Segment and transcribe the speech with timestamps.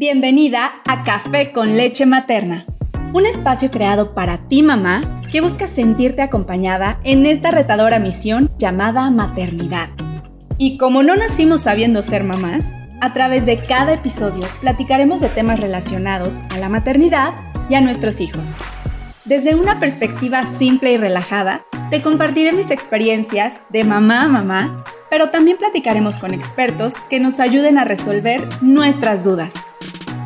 [0.00, 2.64] Bienvenida a Café con leche materna,
[3.12, 9.10] un espacio creado para ti mamá que busca sentirte acompañada en esta retadora misión llamada
[9.10, 9.90] maternidad.
[10.56, 12.64] Y como no nacimos sabiendo ser mamás,
[13.02, 17.34] a través de cada episodio platicaremos de temas relacionados a la maternidad
[17.68, 18.54] y a nuestros hijos.
[19.26, 25.28] Desde una perspectiva simple y relajada, te compartiré mis experiencias de mamá a mamá, pero
[25.28, 29.52] también platicaremos con expertos que nos ayuden a resolver nuestras dudas.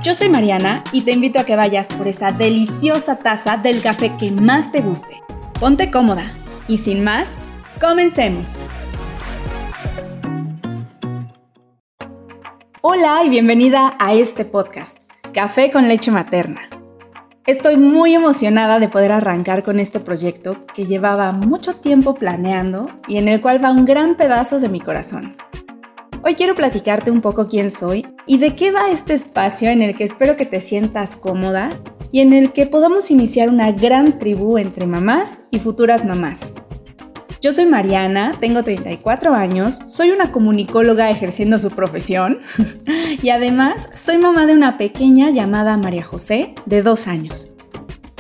[0.05, 4.15] Yo soy Mariana y te invito a que vayas por esa deliciosa taza del café
[4.19, 5.23] que más te guste.
[5.59, 6.31] Ponte cómoda
[6.69, 7.27] y sin más,
[7.81, 8.59] comencemos.
[12.83, 14.99] Hola y bienvenida a este podcast,
[15.33, 16.69] Café con leche materna.
[17.47, 23.17] Estoy muy emocionada de poder arrancar con este proyecto que llevaba mucho tiempo planeando y
[23.17, 25.35] en el cual va un gran pedazo de mi corazón.
[26.23, 29.95] Hoy quiero platicarte un poco quién soy y de qué va este espacio en el
[29.97, 31.71] que espero que te sientas cómoda
[32.13, 36.53] y en el que podamos iniciar una gran tribu entre mamás y futuras mamás.
[37.41, 42.41] Yo soy Mariana, tengo 34 años, soy una comunicóloga ejerciendo su profesión
[43.23, 47.51] y además soy mamá de una pequeña llamada María José de dos años.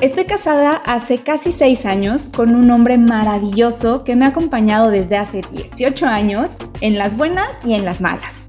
[0.00, 5.16] Estoy casada hace casi 6 años con un hombre maravilloso que me ha acompañado desde
[5.16, 8.48] hace 18 años en las buenas y en las malas.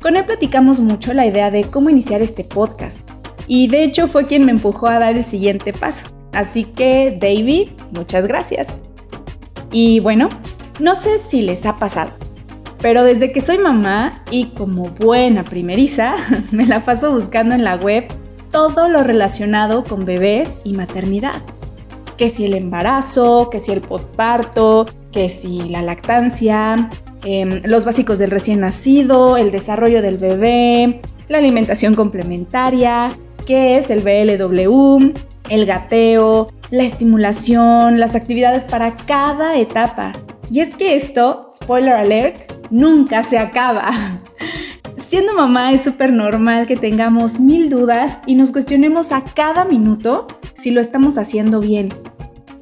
[0.00, 3.00] Con él platicamos mucho la idea de cómo iniciar este podcast
[3.46, 6.06] y de hecho fue quien me empujó a dar el siguiente paso.
[6.32, 8.80] Así que David, muchas gracias.
[9.72, 10.28] Y bueno,
[10.78, 12.12] no sé si les ha pasado,
[12.78, 16.14] pero desde que soy mamá y como buena primeriza,
[16.50, 18.06] me la paso buscando en la web
[18.50, 21.42] todo lo relacionado con bebés y maternidad.
[22.16, 26.88] Que si el embarazo, que si el postparto, que si la lactancia,
[27.24, 33.10] em, los básicos del recién nacido, el desarrollo del bebé, la alimentación complementaria,
[33.46, 35.12] qué es el BLW,
[35.48, 40.12] el gateo, la estimulación, las actividades para cada etapa.
[40.50, 43.90] Y es que esto, spoiler alert, nunca se acaba.
[45.08, 50.28] Siendo mamá es súper normal que tengamos mil dudas y nos cuestionemos a cada minuto
[50.54, 51.88] si lo estamos haciendo bien.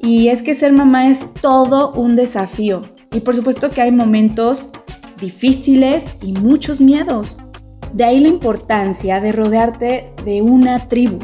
[0.01, 2.81] Y es que ser mamá es todo un desafío.
[3.11, 4.71] Y por supuesto que hay momentos
[5.19, 7.37] difíciles y muchos miedos.
[7.93, 11.19] De ahí la importancia de rodearte de una tribu.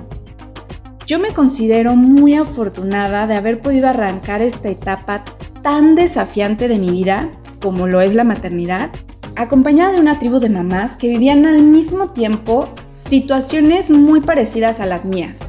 [1.06, 5.24] Yo me considero muy afortunada de haber podido arrancar esta etapa
[5.62, 7.30] tan desafiante de mi vida,
[7.62, 8.90] como lo es la maternidad,
[9.36, 14.88] acompañada de una tribu de mamás que vivían al mismo tiempo situaciones muy parecidas a
[14.88, 15.42] las mías.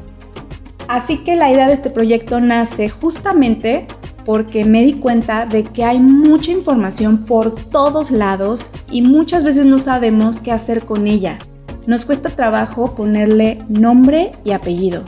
[0.88, 3.86] Así que la idea de este proyecto nace justamente
[4.26, 9.66] porque me di cuenta de que hay mucha información por todos lados y muchas veces
[9.66, 11.38] no sabemos qué hacer con ella.
[11.87, 15.04] Nos cuesta trabajo ponerle nombre y apellido.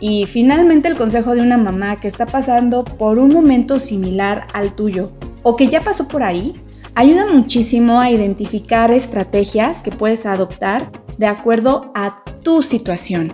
[0.00, 4.76] Y finalmente el consejo de una mamá que está pasando por un momento similar al
[4.76, 5.10] tuyo
[5.42, 6.54] o que ya pasó por ahí
[6.94, 13.32] ayuda muchísimo a identificar estrategias que puedes adoptar de acuerdo a tu situación.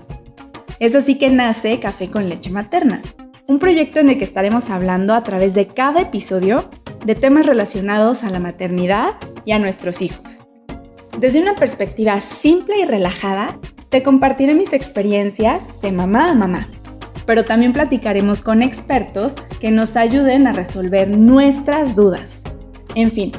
[0.81, 3.03] Es así que nace Café con leche materna,
[3.47, 6.65] un proyecto en el que estaremos hablando a través de cada episodio
[7.05, 10.38] de temas relacionados a la maternidad y a nuestros hijos.
[11.19, 13.59] Desde una perspectiva simple y relajada,
[13.91, 16.69] te compartiré mis experiencias de mamá a mamá,
[17.27, 22.43] pero también platicaremos con expertos que nos ayuden a resolver nuestras dudas.
[22.94, 23.32] En fin,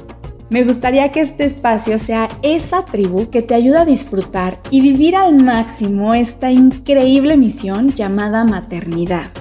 [0.49, 5.15] me gustaría que este espacio sea esa tribu que te ayuda a disfrutar y vivir
[5.15, 9.31] al máximo esta increíble misión llamada maternidad.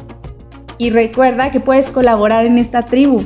[0.79, 3.25] Y recuerda que puedes colaborar en esta tribu.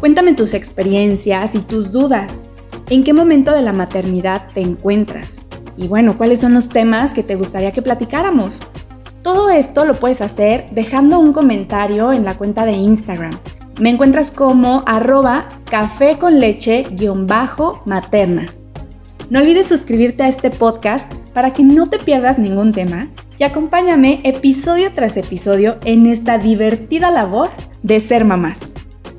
[0.00, 2.42] Cuéntame tus experiencias y tus dudas.
[2.88, 5.40] ¿En qué momento de la maternidad te encuentras?
[5.76, 8.60] Y bueno, ¿cuáles son los temas que te gustaría que platicáramos?
[9.22, 13.38] Todo esto lo puedes hacer dejando un comentario en la cuenta de Instagram
[13.80, 16.84] me encuentras como arroba café con leche
[17.86, 18.44] materna.
[19.30, 23.08] No olvides suscribirte a este podcast para que no te pierdas ningún tema
[23.40, 27.48] y acompáñame episodio tras episodio en esta divertida labor
[27.82, 28.58] de ser mamás.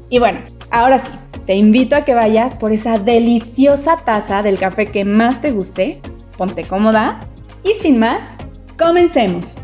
[0.10, 1.12] Y bueno, ahora sí,
[1.48, 6.02] te invito a que vayas por esa deliciosa taza del café que más te guste,
[6.38, 7.20] ponte cómoda
[7.64, 8.36] y sin más,
[8.78, 9.58] comencemos.